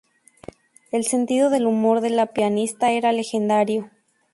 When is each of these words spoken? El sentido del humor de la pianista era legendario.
El 0.89 1.03
sentido 1.05 1.51
del 1.51 1.67
humor 1.67 2.01
de 2.01 2.09
la 2.09 2.25
pianista 2.33 2.91
era 2.91 3.11
legendario. 3.11 3.91